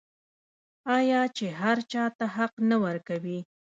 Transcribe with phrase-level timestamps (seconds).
[0.97, 3.39] آیا چې هر چا ته حق نه ورکوي؟